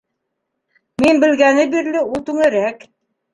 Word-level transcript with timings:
Мин 1.05 1.21
белгәне 1.23 1.67
бирле 1.75 2.03
ул 2.07 2.25
түңәрәк. 2.31 2.83